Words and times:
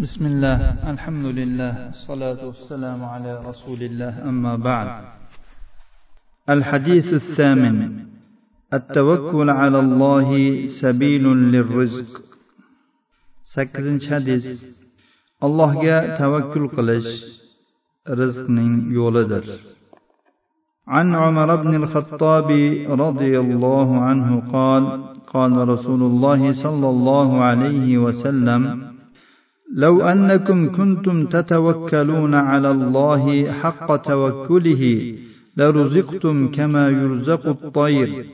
بسم 0.00 0.26
الله 0.26 0.90
الحمد 0.90 1.26
لله 1.26 1.88
الصلاة 1.88 2.40
والسلام 2.46 3.04
على 3.04 3.32
رسول 3.44 3.82
الله 3.82 4.28
أما 4.28 4.56
بعد. 4.56 4.88
الحديث 6.48 7.14
الثامن 7.14 7.76
التوكل 8.74 9.50
على 9.50 9.78
الله 9.78 10.28
سبيل 10.80 11.24
للرزق. 11.52 12.08
sakkizinchi 13.44 14.08
hadis 14.08 14.46
allohga 15.42 16.16
tavakkul 16.16 16.72
qilish 16.72 17.10
rizqning 18.08 18.88
yo'lidir. 18.96 19.44
عن 20.88 21.14
عمر 21.14 21.56
بن 21.56 21.74
الخطاب 21.74 22.50
رضي 22.88 23.40
الله 23.40 24.00
عنه 24.00 24.42
قال 24.52 24.82
قال 25.26 25.68
رسول 25.68 26.02
الله 26.02 26.52
صلى 26.52 26.88
الله 26.88 27.44
عليه 27.44 27.98
وسلم 27.98 28.89
لو 29.73 30.01
انكم 30.01 30.59
كنتم 30.77 31.25
تتوكلون 31.25 32.33
على 32.33 32.71
الله 32.71 33.51
حق 33.51 33.95
توكله 33.95 34.83
لرزقتم 35.57 36.51
كما 36.51 36.89
يرزق 36.89 37.47
الطير 37.47 38.25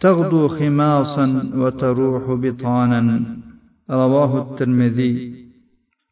تغدو 0.00 0.48
خماصا 0.48 1.26
وتروح 1.54 2.24
بطانا 2.32 3.02
رواه 3.90 4.32
الترمذي 4.42 5.14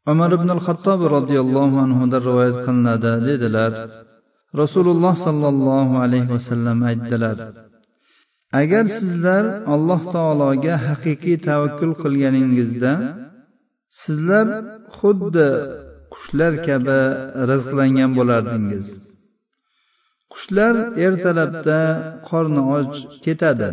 عمر 0.09 0.37
بن 0.37 0.51
الخطاب 0.51 1.01
رضي 1.03 1.41
الله 1.41 1.81
عنه 1.83 2.19
رواية 2.19 2.67
قلنا 2.67 2.97
dedilar 2.97 3.73
rasululloh 4.61 5.15
sollallohu 5.27 6.01
alayhi 6.05 6.29
vasallam 6.35 6.79
aytdilar 6.91 7.37
agar 8.61 8.85
sizlar 8.99 9.45
alloh 9.75 10.01
taologa 10.15 10.75
haqiqiy 10.87 11.37
tavakkul 11.49 11.95
qilganingizda 12.03 12.93
sizlar 14.02 14.48
xuddi 14.98 15.50
qushlar 16.14 16.54
kabi 16.68 17.00
rizqlangan 17.50 18.12
bo'lardingiz. 18.18 18.86
Qushlar 20.34 20.76
ertalabda 21.06 21.80
qorni 22.30 22.64
och 22.78 22.94
ketadi. 23.26 23.72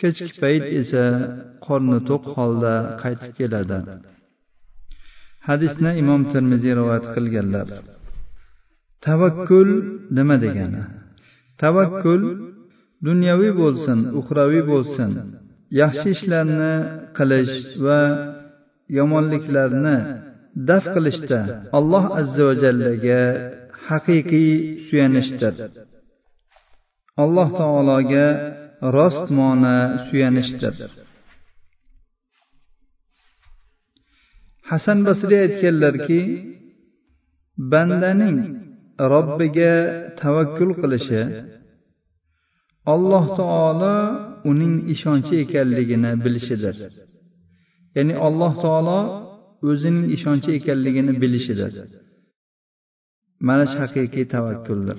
Kechki 0.00 0.32
payt 0.42 0.64
esa 0.80 1.04
qorni 1.66 1.98
to'q 2.08 2.22
holda 2.36 2.74
qaytib 3.02 3.32
keladi. 3.38 3.78
Hadisni 5.48 5.90
imom 6.02 6.22
termiziy 6.32 6.72
rivoyat 6.78 7.06
qilganlar. 7.14 7.68
Tavakkul 9.06 9.68
nima 10.16 10.36
degani? 10.44 10.82
Tavakkul 11.62 12.22
dunyoviy 13.08 13.52
bo'lsin 13.62 13.98
uxraviy 14.20 14.62
bo'lsin 14.72 15.10
yaxshi 15.80 16.08
ishlarni 16.16 16.74
qilish 17.16 17.54
va 17.84 18.00
yomonliklarni 18.98 19.96
daf 20.68 20.84
qilishda 20.94 21.40
alloh 21.78 22.04
azza 22.20 22.42
va 22.48 22.54
jallaga 22.64 23.22
haqiqiy 23.88 24.50
suyanishdir. 24.86 25.54
Alloh 27.24 27.48
taologa 27.60 28.26
rostmona 28.96 29.76
suyanishdir. 30.06 30.74
Hasan 34.70 34.98
basriy 35.06 35.40
aytganlarki 35.46 36.20
bandaning 37.72 38.38
robbiga 39.12 39.72
tavakkul 40.20 40.70
qilishi 40.80 41.22
alloh 42.94 43.24
taolo 43.40 43.96
uning 44.50 44.74
ishonchi 44.94 45.34
ekanligini 45.44 46.10
bilishidir. 46.24 46.76
Ya'ni 47.96 48.14
alloh 48.26 48.52
taolo 48.64 48.98
o'zining 49.68 50.06
ishonchi 50.16 50.50
ekanligini 50.58 51.12
bilishidir. 51.22 51.72
Mana 53.46 53.64
shu 53.70 53.76
haqiqiy 53.84 54.24
tavakkuldir. 54.34 54.98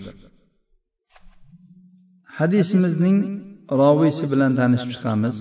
Hadisimizning 2.38 3.18
roviysi 3.82 4.24
bilan 4.32 4.52
tanishib 4.60 4.90
chiqamiz. 4.96 5.38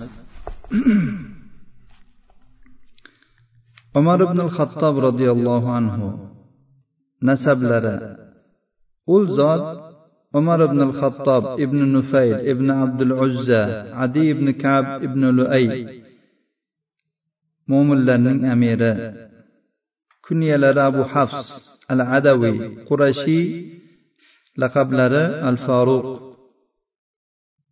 Umar 3.99 4.19
ibn 4.27 4.39
xattob 4.57 4.95
roziyallohu 5.07 5.69
anhu 5.79 6.07
nasablari. 7.27 7.95
U 9.13 9.15
zot 9.37 9.65
umar 10.39 10.59
ibn 10.67 10.79
xattob 10.99 11.43
ibn 11.63 11.79
nufayl 11.93 12.37
ibn 12.51 12.67
abdul 12.83 13.13
uzza 13.25 13.61
adi 14.03 14.23
ibn 14.33 14.47
kab 14.63 14.85
ibn 15.07 15.21
luay 15.37 15.65
mo'minlarning 17.71 18.39
amiri. 18.53 18.93
Kunyalari 20.25 20.81
abu 20.89 21.03
hafs 21.13 21.47
al 21.93 22.01
adaviy 22.17 22.57
qurashiy 22.87 23.45
laqablari 24.61 25.23
al 25.49 25.57
faruq 25.65 26.07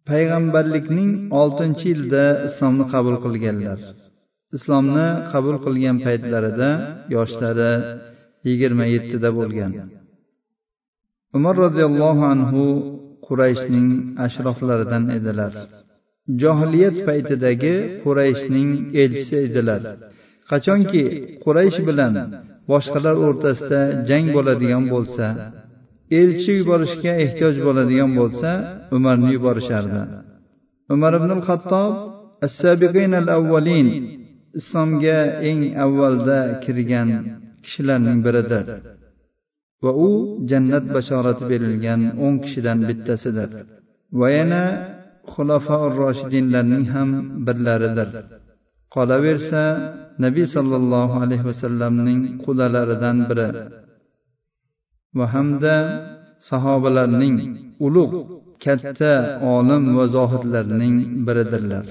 payg'ambarlikning 0.09 1.11
oltinchi 1.41 1.85
yilida 1.91 2.25
islomni 2.47 2.85
qabul 2.93 3.15
qilganlar. 3.25 3.79
Islomni 4.57 5.07
qabul 5.31 5.57
qilgan 5.65 5.97
paytlarida 6.05 6.69
yoshlari 7.15 7.73
yigirma 8.47 8.85
yettida 8.93 9.29
bo'lgan. 9.39 9.71
Umar 11.37 11.55
roziyallohu 11.65 12.23
anhu 12.33 12.63
qurayshning 13.27 13.87
ashroflaridan 14.25 15.03
edilar. 15.17 15.53
Johiliyat 16.41 16.97
paytidagi 17.07 17.75
qurayshning 18.03 18.69
elchisi 19.01 19.35
edilar. 19.47 19.81
Qachonki 20.51 21.03
quraysh 21.43 21.79
bilan 21.87 22.13
boshqalar 22.71 23.15
o'rtasida 23.25 23.81
jang 24.09 24.25
bo'ladigan 24.35 24.83
bo'lsa 24.93 25.25
elchi 26.21 26.51
yuborishga 26.59 27.13
ehtiyoj 27.25 27.55
bo'ladigan 27.67 28.11
bo'lsa 28.19 28.49
umarni 28.97 29.29
yuborishardi. 29.35 30.01
Umar 30.93 31.13
ibn 31.19 31.31
xattob 31.47 31.93
assabiqin 32.47 33.11
al 33.21 33.27
avvalin 33.37 33.87
islomga 34.59 35.19
eng 35.49 35.61
avvalda 35.85 36.39
kirgan 36.63 37.09
kishilarning 37.63 38.19
biridir. 38.25 38.65
Va 39.83 39.91
u 40.07 40.09
jannat 40.49 40.85
bashorati 40.95 41.43
berilgan 41.51 42.01
o'n 42.25 42.35
kishidan 42.43 42.79
bittasidir. 42.87 43.49
Va 44.19 44.27
yana 44.37 44.63
xulofaur 45.33 45.91
roshidinlarning 46.01 46.85
ham 46.93 47.09
birlaridir. 47.45 48.09
Qolaversa 48.95 49.63
nabiy 50.25 50.47
sollallohu 50.55 51.15
alayhi 51.23 51.45
vasallamning 51.51 52.19
qudalaridan 52.45 53.17
biri. 53.29 53.49
Va 55.17 55.25
hamda 55.33 55.75
sahobalarning 56.49 57.35
ulug' 57.85 58.15
katta 58.65 59.13
olim 59.55 59.83
va 59.97 60.05
zohidlarning 60.15 60.95
biridirlar. 61.27 61.85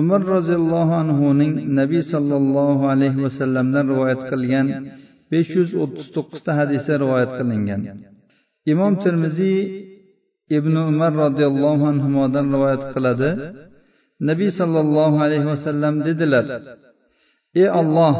Umar 0.00 0.20
roziyallohu 0.34 0.94
anhuning 1.02 1.52
nabiy 1.80 2.02
sollallohu 2.12 2.84
alayhi 2.94 3.18
vasallamdan 3.26 3.84
rivoyat 3.92 4.22
qilgan 4.30 4.66
besh 5.32 5.50
yuz 5.58 5.70
o'ttiz 5.82 6.06
to'qqizta 6.16 6.50
hadisi 6.60 6.90
rivoyat 7.02 7.30
qilingan. 7.38 7.80
Imom 8.72 8.92
termiziy 9.04 9.58
ibn 10.56 10.74
umar 10.90 11.12
roziyallohu 11.24 11.84
anhudan 11.92 12.46
rivoyat 12.54 12.82
qiladi. 12.94 13.30
Nabiy 14.28 14.50
sollallohu 14.60 15.16
alayhi 15.26 15.46
vasallam 15.52 15.94
dedilar 16.08 16.46
ey 17.62 17.68
olloh 17.80 18.14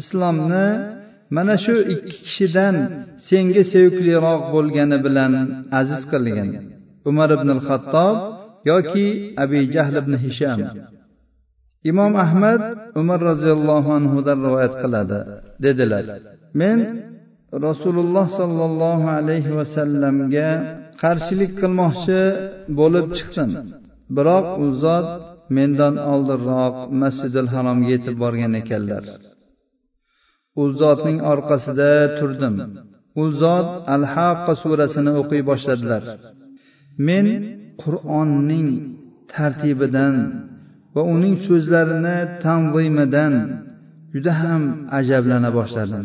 islomni 0.00 0.66
mana 1.36 1.54
shu 1.64 1.74
ikki 1.94 2.16
kishidan 2.24 2.76
senga 3.28 3.62
sevikliroq 3.72 4.42
bo'lgani 4.54 4.98
bilan 5.06 5.32
aziz 5.80 6.02
qilgin. 6.12 6.48
Umar 7.10 7.28
ibn 7.36 7.48
al 7.56 7.62
xattob 7.68 8.16
yoki 8.70 9.06
abi 9.42 9.58
jahl 9.74 9.94
ibn 10.02 10.12
hisham. 10.24 10.60
Imom 11.90 12.12
ahmad 12.24 12.62
umar 13.00 13.20
roziyallohu 13.30 13.90
anhudan 13.98 14.38
rivoyat 14.46 14.74
qiladi 14.82 15.18
dedilar 15.64 16.04
men 16.60 16.78
rasululloh 17.66 18.26
sollallohu 18.40 19.06
alayhi 19.18 19.50
vasallamga 19.58 20.48
qarshilik 21.02 21.52
qilmoqchi 21.60 22.20
bo'lib 22.78 23.06
chiqdim. 23.16 23.50
Biroq 24.16 24.46
u 24.64 24.66
zot 24.84 25.08
mendan 25.56 25.94
oldinroq 26.12 26.76
masjidil 27.02 27.48
haromga 27.54 27.88
yetib 27.94 28.14
borgan 28.22 28.52
ekanlar. 28.62 29.04
U 30.60 30.64
zotning 30.80 31.18
orqasida 31.32 31.90
turdim. 32.18 32.54
U 33.22 33.24
zot 33.42 33.68
al 33.94 34.04
haqqa 34.14 34.52
surasini 34.62 35.12
o'qiy 35.20 35.42
boshladilar. 35.50 36.02
Men 37.08 37.26
qur'onning 37.82 38.68
tartibidan 39.32 40.16
va 40.94 41.02
uning 41.14 41.34
so'zlarini 41.46 42.18
tanzimidan 42.44 43.34
juda 44.12 44.32
ham 44.42 44.62
ajablana 44.98 45.50
boshladim. 45.58 46.04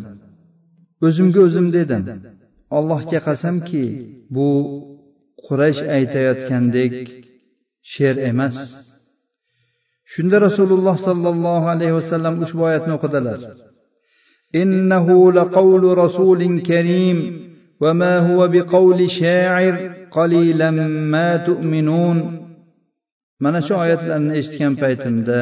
O'zimga 1.05 1.39
o'zim 1.47 1.67
dedim 1.77 2.03
allohga 2.77 3.19
qasamki 3.27 3.83
bu 4.34 4.48
quraysh 5.46 5.80
aytayotgandek 5.96 6.94
she'r 7.92 8.16
emas 8.30 8.56
shunda 10.12 10.36
rasululloh 10.46 10.96
sollallohu 11.08 11.66
alayhi 11.74 11.94
vasallam 12.00 12.34
ushbu 12.44 12.60
oyatni 12.68 12.92
o'qidilar 12.98 13.40
إنه 14.62 15.32
لقول 15.32 15.98
رسول 15.98 16.40
كريم 16.60 17.18
وما 17.80 18.14
هو 18.28 18.48
بقول 18.48 19.10
شاعر 19.10 19.74
قليلا 20.10 20.70
ما 21.14 21.28
تؤمنون 21.36 22.18
mana 23.44 23.60
shu 23.66 23.74
oyatlarni 23.84 24.32
eshitgan 24.40 24.74
paytimda 24.82 25.40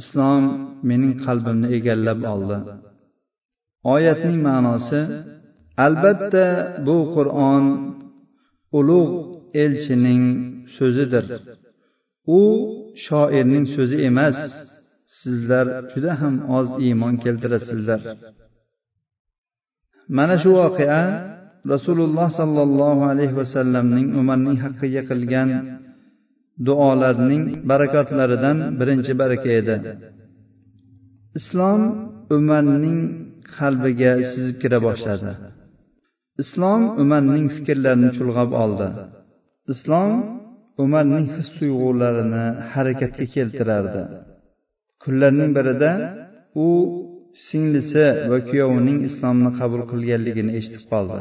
islom 0.00 0.42
mening 0.88 1.14
qalbimni 1.26 1.68
egallab 1.78 2.20
oldi 2.34 2.58
oyatning 3.94 4.38
ma'nosi 4.48 5.00
albatta 5.86 6.46
bu 6.86 6.96
qur'on 7.16 7.64
ulug' 8.77 9.13
elchining 9.63 10.23
so'zidir. 10.75 11.25
U 12.39 12.41
shoirning 13.05 13.65
so'zi 13.75 13.97
emas 14.09 14.37
sizlar 15.19 15.65
juda 15.91 16.11
ham 16.21 16.35
oz 16.57 16.67
iymon 16.85 17.13
keltirasizlar. 17.23 18.01
Mana 20.17 20.35
shu 20.43 20.51
voqea 20.61 21.01
rasululloh 21.73 22.29
sollallohu 22.39 23.03
alayhi 23.11 23.35
vasallamning 23.41 24.07
umarning 24.21 24.57
haqqiga 24.65 25.01
qilgan 25.09 25.49
duolarning 26.67 27.43
barakotlaridan 27.69 28.57
birinchi 28.79 29.13
baraka 29.21 29.49
edi. 29.59 29.75
Islom 31.39 31.81
umarning 32.37 32.99
qalbiga 33.55 34.11
sizib 34.31 34.55
kira 34.63 34.77
boshladi. 34.87 35.31
Islom 36.41 36.81
umarning 37.01 37.45
fikrlarini 37.55 38.09
chulg'ab 38.17 38.51
oldi. 38.63 38.87
Islom 39.73 40.11
umarning 40.83 41.25
his 41.35 41.47
tuyg'ularini 41.57 42.45
harakatga 42.73 43.25
keltirardi. 43.35 44.01
Kunlarning 45.03 45.51
birida 45.57 45.91
u 46.65 46.67
singlisi 47.47 48.05
va 48.31 48.37
kuyovining 48.49 48.99
islomni 49.09 49.51
qabul 49.59 49.81
qilganligini 49.91 50.51
eshitib 50.59 50.83
qoldi. 50.91 51.19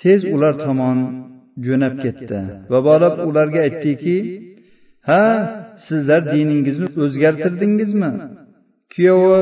Tez 0.00 0.20
ular 0.34 0.54
tomon 0.66 0.98
jo'nab 1.66 1.94
ketdi 2.04 2.40
va 2.72 2.78
borib 2.88 3.14
ularga 3.28 3.60
aytdiki 3.66 4.16
ha 5.08 5.22
sizlar 5.86 6.22
diningizni 6.34 6.88
o'zgartirdingizmi? 7.04 8.10
Kuyovi 8.92 9.40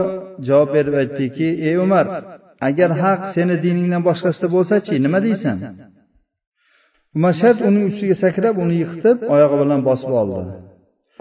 javob 0.49 0.71
berib 0.77 0.95
aytdiki 1.03 1.49
ey 1.69 1.77
umar 1.87 2.07
agar 2.69 2.91
haq 3.03 3.21
seni 3.35 3.55
diningdan 3.65 4.03
boshqasida 4.09 4.49
bo'lsachi 4.57 4.95
nima 5.05 5.19
deysan? 5.27 5.57
umar 7.17 7.35
shart 7.41 7.59
uning 7.69 7.85
ustiga 7.91 8.17
sakrab 8.25 8.55
uni 8.65 8.75
yiqitib 8.83 9.17
oyog'i 9.35 9.57
bilan 9.63 9.81
bosib 9.89 10.11
oldi. 10.21 10.41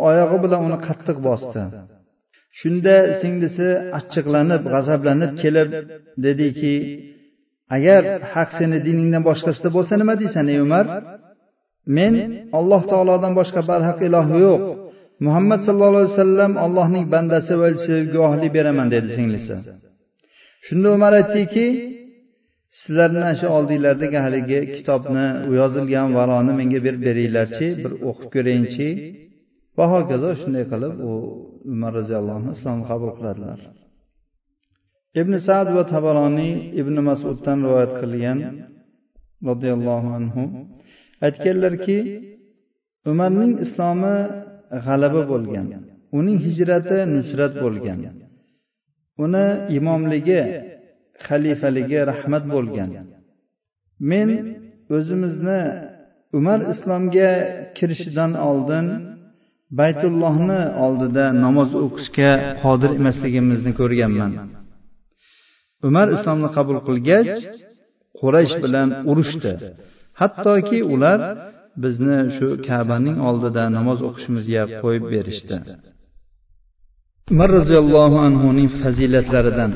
oyog'i 0.10 0.38
bilan 0.44 0.62
uni 0.68 0.78
qattiq 0.88 1.18
bosdi. 1.28 1.62
Shunda 2.60 2.96
singlisi 3.22 3.68
achchiqlanib 4.00 4.62
g'azablanib 4.74 5.32
kelib 5.42 5.70
dediki 6.26 6.74
agar 7.76 8.02
haq 8.34 8.50
seni 8.60 8.78
diningdan 8.88 9.24
boshqasida 9.30 9.70
bo'lsa 9.78 9.94
nima 10.02 10.14
deysan 10.22 10.46
ey 10.54 10.60
umar? 10.68 10.86
Men 11.98 12.14
alloh 12.60 12.82
taolodan 12.92 13.34
boshqa 13.40 13.62
barhaq 13.72 13.98
iloh 14.08 14.28
yo'q. 14.46 14.62
Muhammad 15.26 15.60
sallallohu 15.68 16.02
alayhi 16.04 16.16
vasallam 16.18 16.54
allohning 16.66 17.06
bandasi 17.14 17.54
va 17.60 17.66
elchisi 17.72 17.96
guvohlik 18.14 18.52
beraman 18.58 18.88
dedi 18.96 19.08
singlisi 19.18 19.56
shunda 20.68 20.88
umar 20.98 21.14
aytdiki 21.22 21.66
sizlarni 22.82 23.32
shu 23.40 23.48
oldinglardagi 23.58 24.18
haligi 24.26 24.60
kitobni 24.76 25.28
u 25.50 25.52
yozilgan 25.62 26.10
varoni 26.18 26.54
menga 26.60 26.80
berib 26.86 27.02
beringlarchi 27.10 27.68
bir 27.84 27.92
o'qib 28.10 28.30
ko'rayinchi 28.36 28.88
va 29.78 29.86
hokazo 29.94 30.30
shunday 30.42 30.66
qilib 30.72 30.94
u 31.10 31.12
umar 31.74 31.92
roziyallohu 32.00 32.38
anhu 32.40 32.52
islomni 32.58 32.84
qabul 32.92 33.12
qiladilar. 33.18 33.60
Ibn 35.22 35.34
sad 35.48 35.68
va 35.76 35.84
tabaroniy 35.94 36.54
ibn 36.82 36.96
masuddan 37.10 37.58
rivoyat 37.66 37.94
qilgan 38.02 38.40
roziyallohu 39.50 40.10
anhu 40.20 40.44
aytganlarki 41.28 41.98
umarning 43.12 43.52
islomi 43.66 44.16
g'alaba 44.86 45.22
bo'lgan 45.32 45.68
uning 46.20 46.38
hijrati 46.46 46.98
nusrat 47.16 47.54
bo'lgan. 47.66 48.00
Uni 49.24 49.46
imomligi 49.78 50.42
xalifaligi 51.26 52.00
rahmat 52.12 52.44
bo'lgan. 52.54 52.90
Men 54.12 54.30
o'zimizni 54.96 55.62
umar 56.38 56.60
islomga 56.74 57.32
kirishidan 57.78 58.32
oldin 58.50 58.86
baytullohni 59.80 60.62
oldida 60.86 61.26
namoz 61.46 61.70
o'qishga 61.86 62.32
qodir 62.64 62.92
emasligimizni 63.00 63.72
ko'rganman. 63.80 64.32
Umar 65.88 66.08
islomni 66.16 66.50
qabul 66.58 66.78
qilgach 66.88 67.32
quraysh 68.20 68.56
bilan 68.64 68.90
urushdi. 69.12 69.54
Hattoki 70.22 70.80
ular 70.94 71.20
bizni 71.84 72.18
shu 72.36 72.48
kabaning 72.68 73.18
oldida 73.30 73.64
namoz 73.78 74.00
o'qishimizga 74.08 74.64
qo'yib 74.82 75.06
berishdi. 75.14 75.58
Umar 77.34 77.50
roziyallohu 77.60 78.18
anhuning 78.28 78.70
fazilatlaridan. 78.82 79.72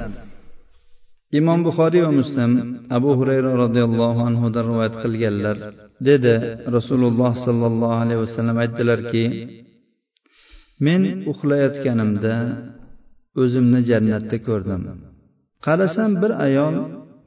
Imom 1.40 1.60
buxoriy 1.68 2.02
va 2.08 2.12
muslim 2.22 2.52
abu 2.98 3.10
hurayra 3.20 3.52
roziyallohu 3.64 4.22
anhudan 4.30 4.64
rivoyat 4.70 4.96
qilganlar. 5.04 5.56
Dedi 6.08 6.34
rasululloh 6.76 7.34
sollallohu 7.46 8.00
alayhi 8.04 8.22
vasallam 8.26 8.58
aytdilarki 8.64 9.24
men 10.86 11.02
uxlayotganimda 11.32 12.36
o'zimni 13.42 13.80
jannatda 13.90 14.38
ko'rdim. 14.48 14.82
Qarasam 15.66 16.12
bir 16.22 16.32
ayol 16.48 16.76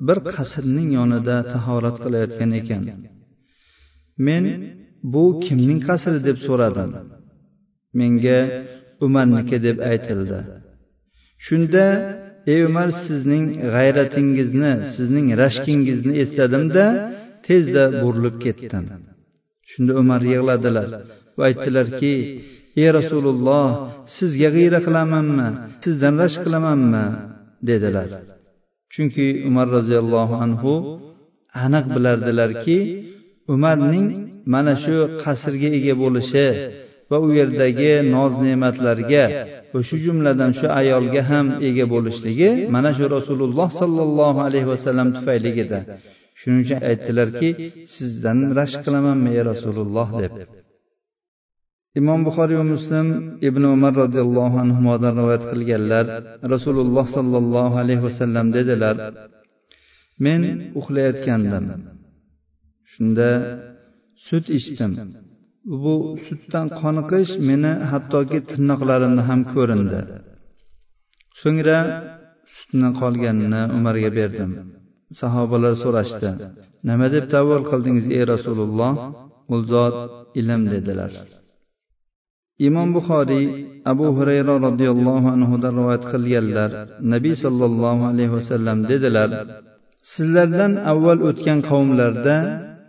bir 0.08 0.18
qasrning 0.34 0.88
yonida 0.98 1.36
tahorat 1.52 1.96
qilayotgan 2.04 2.50
ekan. 2.60 2.82
Men 4.26 4.44
bu 5.12 5.24
kimning 5.44 5.80
qasri? 5.88 6.18
deb 6.28 6.38
so'radim. 6.46 6.90
Menga 8.00 8.38
umarniki 9.06 9.56
deb 9.66 9.76
aytildi. 9.90 10.38
Shunda 11.46 11.84
ey 12.52 12.60
umar 12.68 12.88
sizning 13.04 13.44
g'ayratingizni 13.74 14.72
sizning 14.94 15.26
rashkingizni 15.42 16.12
esladimda 16.24 16.84
tezda 17.46 17.84
burilib 18.02 18.36
ketdim. 18.44 18.84
Shunda 19.70 19.92
umar 20.02 20.20
yig'ladilar 20.32 20.88
va 21.38 21.42
aytdilarki 21.50 22.14
ey 22.80 22.88
rasululloh 22.98 23.68
sizga 24.16 24.48
g'iyra 24.56 24.80
qilamanmi 24.86 25.48
sizdan 25.84 26.14
rashk 26.22 26.40
qilamanmi 26.46 27.04
dedilar. 27.68 28.08
Chunki 28.92 29.26
umar 29.48 29.66
roziyallohu 29.76 30.34
anhu 30.44 30.72
aniq 31.64 31.86
bilardilarki 31.94 32.78
umarning 33.54 34.06
mana 34.52 34.74
shu 34.84 34.96
qasrga 35.22 35.68
ega 35.78 35.94
bo'lishi 36.02 36.46
va 37.12 37.18
u 37.26 37.28
yerdagi 37.40 37.92
noz 38.14 38.32
ne'matlarga 38.46 39.24
va 39.72 39.80
shu 39.88 39.96
jumladan 40.04 40.50
shu 40.58 40.66
ayolga 40.80 41.22
ham 41.30 41.46
ega 41.68 41.84
bo'lishligi 41.94 42.50
mana 42.74 42.90
shu 42.98 43.04
rasululloh 43.16 43.68
sollallohu 43.80 44.38
alayhi 44.46 44.68
vasallam 44.72 45.08
tufayligida 45.16 45.78
shuning 46.40 46.60
uchun 46.64 46.80
aytdilarki 46.90 47.48
sizdan 47.94 48.38
rashk 48.58 48.78
qilamanmi 48.86 49.30
ey 49.36 49.42
rasululloh 49.52 50.08
deb. 50.22 50.32
Imom 52.00 52.20
buxoriy 52.26 52.56
va 52.60 52.66
muslim 52.74 53.06
ibn 53.48 53.62
umar 53.74 53.92
roziyallohu 54.02 54.56
anhudan 54.64 55.12
rivoyat 55.20 55.44
qilganlar 55.52 56.04
rasululloh 56.54 57.06
sollallohu 57.16 57.74
alayhi 57.82 58.02
vasallam 58.08 58.46
dedilar 58.56 58.96
men 60.24 60.40
uxlayotgandim. 60.80 61.64
Shunda 62.92 63.30
sut 64.26 64.46
ichdim. 64.58 64.92
Bu 65.82 65.94
sutdan 66.26 66.66
qoniqish 66.80 67.32
meni 67.48 67.72
hattoki 67.90 68.38
tirnoqlarimni 68.50 69.22
ham 69.28 69.40
ko'rindi. 69.54 70.00
So'ngra 71.40 71.78
sutni 72.54 72.88
qolganini 73.00 73.62
umarga 73.76 74.10
berdim. 74.18 74.50
Sahobalar 75.20 75.74
so'rashdi 75.84 76.30
nima 76.88 77.06
deb 77.14 77.24
tavval 77.34 77.62
qildingiz 77.70 78.06
ey 78.16 78.22
rasululloh? 78.32 78.92
U 79.54 79.56
zot 79.72 79.96
ilm 80.40 80.62
dedilar. 80.74 81.12
Imom 82.68 82.88
buxoriy 82.96 83.46
abu 83.92 84.06
hurayra 84.16 84.54
roziyallohu 84.66 85.28
anhudan 85.36 85.72
rivoyat 85.78 86.04
qilganlar 86.12 86.70
nabiy 87.12 87.34
sollallohu 87.44 88.02
alayhi 88.12 88.32
vasallam 88.38 88.78
dedilar 88.90 89.30
sizlardan 90.14 90.72
avval 90.92 91.18
o'tgan 91.28 91.58
qavmlarda 91.70 92.36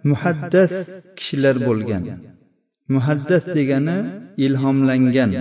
muhaddas 0.09 0.71
kishilar 1.17 1.55
bo'lgan. 1.67 2.03
Muhaddas 2.93 3.43
degani 3.57 3.97
ilhomlangan. 4.45 5.31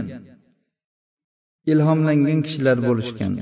Ilhomlangan 1.72 2.40
kishilar 2.46 2.78
bo'lishgan. 2.88 3.32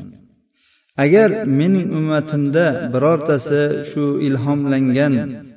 Agar 1.04 1.28
mening 1.58 1.86
ummatimda 1.98 2.66
birortasi 2.94 3.62
shu 3.90 4.04
ilhomlangan 4.26 5.14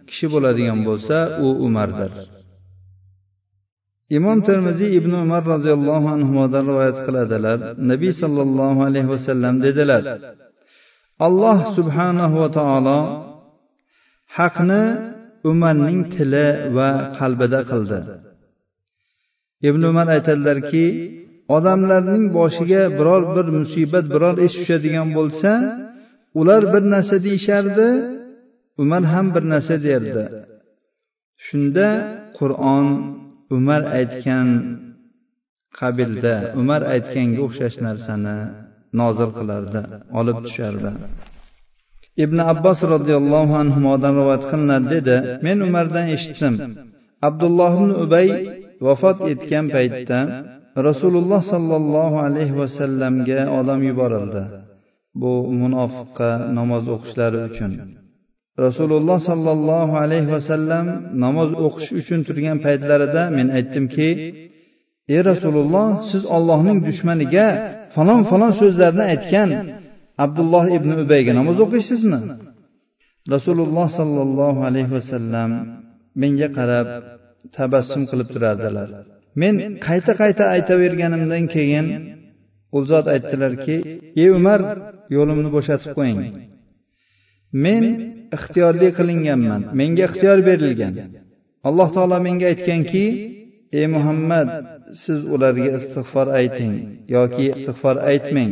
kishi 0.09 0.25
bo'ladigan 0.33 0.79
bo'lsa 0.87 1.17
u 1.45 1.47
umardir. 1.67 2.11
Imom 4.17 4.37
termiziy 4.47 4.91
ibn 4.99 5.11
umar 5.23 5.43
roziyallohu 5.53 6.07
anhudan 6.15 6.63
rivoyat 6.69 6.97
qiladilar. 7.05 7.57
Nabiy 7.91 8.13
sollallohu 8.21 8.79
alayhi 8.89 9.09
vasallam 9.15 9.55
dedilar 9.65 10.03
alloh 11.27 11.57
subhanahu 11.77 12.35
va 12.41 12.49
taolo 12.59 12.99
haqni 14.37 14.83
umarning 15.51 15.99
tili 16.13 16.47
va 16.77 16.89
qalbida 17.17 17.59
qildi. 17.71 17.99
Ibn 19.69 19.81
umar 19.91 20.07
aytadilarki 20.15 20.85
odamlarning 21.55 22.25
boshiga 22.37 22.81
biror 22.97 23.23
bir 23.35 23.47
musibat 23.57 24.05
biror 24.13 24.35
ish 24.45 24.55
tushadigan 24.59 25.09
bo'lsa 25.17 25.51
ular 26.39 26.61
bir 26.73 26.83
narsa 26.93 27.15
deyishardi 27.25 27.87
umar 28.83 29.03
ham 29.13 29.27
bir 29.35 29.43
narsa 29.53 29.75
derdi. 29.87 30.23
Shunda 31.45 31.87
qur'on 32.37 32.87
umar 33.57 33.81
aytgan 33.99 34.47
qabilda 35.79 36.35
umar 36.61 36.81
aytganga 36.93 37.39
o'xshash 37.45 37.77
narsani 37.87 38.37
nozil 38.99 39.29
qilardi 39.37 39.81
olib 40.19 40.37
tushardi. 40.45 40.89
Ibn 42.23 42.37
abbos 42.51 42.79
roziyallohu 42.93 43.53
anhudan 43.63 44.13
rivoyat 44.19 44.43
qilinadi 44.51 44.87
dedi 44.95 45.15
men 45.45 45.57
umardan 45.67 46.05
eshitdim. 46.15 46.55
Abdulloh 47.27 47.71
ibn 47.79 47.91
ubay 48.05 48.27
vafot 48.85 49.17
etgan 49.31 49.65
paytda 49.75 50.19
rasululloh 50.87 51.41
sollallohu 51.53 52.17
alayhi 52.27 52.55
vasallamga 52.61 53.39
odam 53.59 53.79
yuborildi. 53.89 54.43
Bu 55.21 55.33
munofiqqa 55.61 56.29
namoz 56.57 56.83
o'qishlari 56.95 57.39
uchun. 57.49 57.71
Rasululloh 58.65 59.19
sollallohu 59.29 59.93
alayhi 60.03 60.29
vasallam 60.35 60.85
namoz 61.23 61.49
o'qish 61.65 61.89
uchun 61.99 62.19
turgan 62.27 62.57
paytlarida 62.65 63.23
men 63.37 63.47
aytdimki 63.57 64.09
ey 65.13 65.21
rasululloh 65.29 65.87
siz 66.11 66.23
ollohning 66.35 66.77
dushmaniga 66.87 67.47
falon 67.95 68.21
falon 68.29 68.51
so'zlarni 68.61 69.03
aytgan 69.13 69.49
abdulloh 70.25 70.65
ibn 70.77 70.89
ubayga 71.03 71.31
namoz 71.39 71.57
o'qiysizmi 71.65 72.19
rasululloh 73.33 73.87
sollallohu 73.99 74.59
alayhi 74.69 74.91
vasallam 74.97 75.49
menga 76.21 76.47
qarab 76.57 76.87
tabassum 77.57 78.03
qilib 78.09 78.29
turardilar. 78.33 78.89
Men 79.41 79.55
qayta 79.87 80.13
qayta 80.21 80.43
aytaverganimdan 80.55 81.45
keyin 81.55 81.87
u 82.75 82.79
zot 82.89 83.05
aytdilarki 83.15 83.75
ey 84.21 84.29
umar 84.39 84.59
yo'limni 85.15 85.49
bo'shatib 85.55 85.91
qo'ying. 85.97 86.21
Men 87.65 87.83
ixtiyorli 88.37 88.89
qilinganman 88.97 89.61
menga 89.79 90.03
ixtiyor 90.09 90.39
berilgan. 90.49 90.93
Alloh 91.67 91.89
taolo 91.95 92.17
menga 92.27 92.45
aytganki 92.53 93.05
ey 93.79 93.85
muhammad 93.95 94.49
siz 95.03 95.19
ularga 95.33 95.69
istig'for 95.77 96.27
ayting 96.39 96.73
yoki 97.15 97.43
istig'for 97.53 97.95
aytmang. 98.11 98.51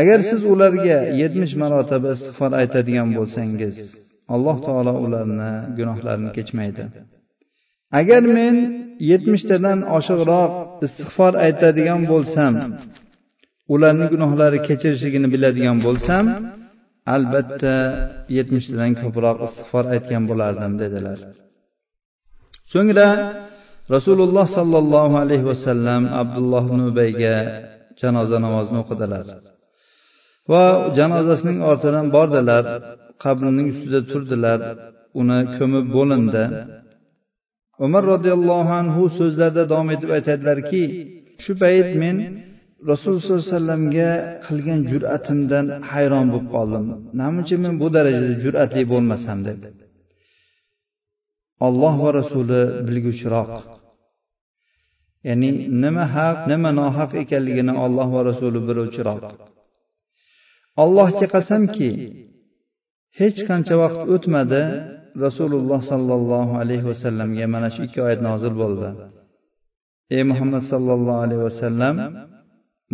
Agar 0.00 0.18
siz 0.30 0.42
ularga 0.52 0.98
yetmish 1.20 1.54
marotaba 1.62 2.08
istig'for 2.16 2.52
aytadigan 2.60 3.08
bo'lsangiz 3.18 3.76
alloh 4.34 4.56
taolo 4.66 4.94
ularni 5.04 5.50
gunohlarini 5.78 6.30
kechmaydi. 6.36 6.84
Agar 7.98 8.22
men 8.36 8.56
yetmishtadan 9.10 9.78
oshiqroq 9.96 10.52
istig'for 10.86 11.32
aytadigan 11.46 12.00
bo'lsam 12.12 12.52
ularni 13.74 14.06
gunohlari 14.12 14.58
kechirishligini 14.68 15.28
biladigan 15.34 15.78
bo'lsam 15.86 16.24
albatta 17.14 17.76
yetmishtadan 18.36 18.92
ko'proq 19.02 19.36
istig'for 19.46 19.84
aytgan 19.94 20.22
bo'lardim 20.30 20.72
dedilar. 20.82 21.18
So'ngra 22.72 23.08
rasululloh 23.94 24.46
sollallohu 24.58 25.14
alayhi 25.24 25.46
vasallam 25.52 26.02
abdulloh 26.22 26.62
ibn 26.70 26.80
ubayga 26.90 27.36
janoza 28.00 28.38
namozini 28.44 28.78
o'qidilar. 28.82 29.24
Va 30.50 30.64
janozasining 30.98 31.58
ortidan 31.70 32.06
bordilar 32.16 32.64
qabrining 33.24 33.66
ustida 33.72 34.00
turdilar 34.10 34.58
uni 35.20 35.38
ko'mib 35.56 35.86
bo'lindi. 35.96 36.44
Umar 37.86 38.02
roziyallohu 38.12 38.72
anhu 38.82 39.02
so'zlarida 39.18 39.64
davom 39.72 39.88
etib 39.94 40.10
aytadilarki 40.16 40.82
shu 41.44 41.52
payt 41.62 41.90
men 42.02 42.16
rasululloh 42.90 43.22
sollallohu 43.24 43.44
alayhi 43.44 43.56
vasallamga 43.58 44.10
qilgan 44.46 44.80
jur'atimdan 44.92 45.66
hayron 45.92 46.26
bo'lib 46.32 46.48
qoldim. 46.54 46.84
Namuncha 47.20 47.56
men 47.64 47.74
bu 47.82 47.86
darajada 47.96 48.34
jur'atli 48.44 48.82
bo'lmasam 48.92 49.38
deb 49.48 49.60
olloh 51.66 51.94
va 52.04 52.10
rasuli 52.20 52.60
bilguvchiroq. 52.86 53.52
Ya'ni 55.28 55.50
nima 55.82 56.04
haq 56.16 56.38
nima 56.52 56.70
nohaq 56.80 57.10
ekanligini 57.22 57.74
olloh 57.84 58.08
va 58.16 58.20
rasuli 58.30 58.60
biluvchiroq. 58.68 59.22
Allohga 60.82 61.26
qasamki 61.34 61.90
hech 63.20 63.38
qancha 63.48 63.74
vaqt 63.82 64.02
o'tmadi 64.14 64.62
rasululloh 65.24 65.80
sollallohu 65.92 66.52
alayhi 66.62 66.84
vasallamga 66.90 67.46
mana 67.54 67.68
shu 67.74 67.80
ikki 67.86 68.00
oyat 68.06 68.20
nozil 68.28 68.54
bo'ldi. 68.62 68.88
Ey 70.16 70.22
muhammad 70.30 70.62
sollallohu 70.72 71.20
alayhi 71.24 71.42
vasallam 71.48 71.94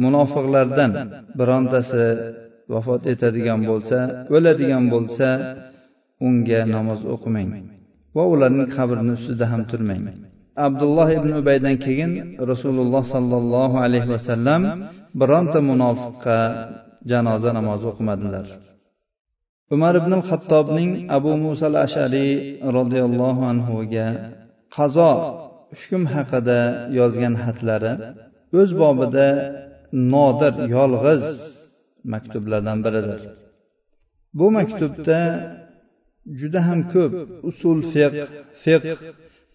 munofiqlardan 0.04 0.92
birontasi 1.38 2.04
vafot 2.72 3.02
etadigan 3.12 3.60
bo'lsa 3.70 3.98
o'ladigan 4.34 4.84
bo'lsa 4.94 5.28
unga 6.26 6.60
namoz 6.76 7.00
o'qimang 7.14 7.50
va 8.16 8.24
ularning 8.32 8.68
qabrini 8.76 9.12
ustida 9.18 9.44
ham 9.52 9.62
turmang. 9.70 10.04
Abdulloh 10.66 11.08
ibn 11.18 11.30
ubaydan 11.40 11.76
keyin 11.84 12.12
rasululloh 12.50 13.02
sollallohu 13.14 13.76
alayhi 13.86 14.08
vasallam 14.14 14.62
bironta 15.20 15.58
munofiqqa 15.70 16.38
janoza 17.10 17.50
namozi 17.58 17.84
o'qimadilar. 17.92 18.46
Umar 19.74 19.94
ibn 20.00 20.12
hattobning 20.28 20.92
abu 21.16 21.32
muso 21.42 21.64
al 21.70 21.76
ashariy 21.86 22.32
roziyallohu 22.76 23.42
anhuga 23.52 24.06
qazo 24.76 25.12
hukm 25.78 26.02
haqida 26.14 26.60
yozgan 26.98 27.34
xatlari 27.44 27.92
o'z 28.60 28.70
bobida 28.82 29.28
nodir 30.12 30.54
yolg'iz 30.76 31.24
maktublardan 32.12 32.78
biridir. 32.84 33.20
Bu 34.38 34.46
maktubda 34.58 35.18
juda 36.40 36.60
ham 36.68 36.80
ko'p 36.92 37.12
usul 37.50 37.78
fiq 37.92 38.14
fiq 38.64 38.84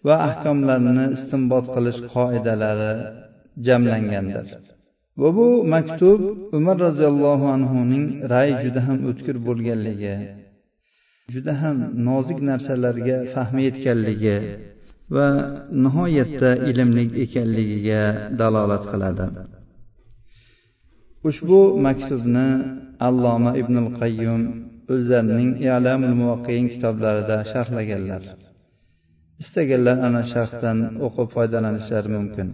va 0.06 0.14
ahkomlarni 0.28 1.06
istinbot 1.16 1.66
qilish 1.74 2.00
qoidalari 2.14 2.92
jamlangandir. 3.66 4.46
Va 5.20 5.28
bu 5.36 5.48
maktub 5.74 6.20
umar 6.58 6.76
roziyallohu 6.86 7.46
anhuning 7.56 8.06
rayi 8.32 8.54
juda 8.64 8.80
ham 8.86 8.98
o'tkir 9.10 9.36
bo'lganligi 9.46 10.14
juda 11.32 11.52
ham 11.62 11.76
nozik 12.08 12.38
narsalarga 12.50 13.16
fahmi 13.34 13.62
yetganligi 13.68 14.36
va 15.14 15.28
nihoyatda 15.84 16.50
ilmli 16.70 17.04
ekanligiga 17.24 18.02
dalolat 18.40 18.84
qiladi. 18.92 19.26
Ushbu 21.28 21.60
maktubni 21.86 22.48
alloma 23.08 23.52
ibnul 23.62 23.90
qayyum 24.00 24.42
o'zlarining 24.94 25.50
i'lamul 25.66 26.14
muvaqqin 26.20 26.64
kitoblarida 26.72 27.36
sharhlaganlar. 27.52 28.22
Istaganlar 29.42 29.96
ana 30.06 30.22
sharhdan 30.32 30.78
o'qib 31.06 31.28
foydalanishlari 31.34 32.08
mumkin. 32.16 32.48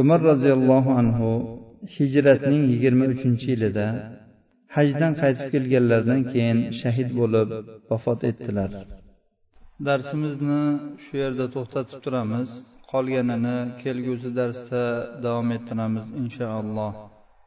Umar 0.00 0.20
roziyallohu 0.30 0.90
anhu 1.00 1.30
hijratning 1.96 2.62
yigirma 2.72 3.04
uchinchi 3.14 3.46
yilida 3.52 3.86
hajdan 4.76 5.12
qaytib 5.22 5.46
kelganlaridan 5.54 6.20
keyin 6.32 6.58
shahid 6.80 7.08
bo'lib 7.20 7.48
vafot 7.90 8.20
etdilar. 8.30 8.70
Darsimizni 9.88 10.62
shu 11.04 11.14
yerda 11.22 11.46
to'xtatib 11.54 11.98
turamiz. 12.04 12.48
Qolganini 12.92 13.58
kelgusi 13.82 14.30
darsda 14.40 14.82
davom 15.24 15.48
ettiramiz 15.56 16.06
inshaalloh 16.22 16.92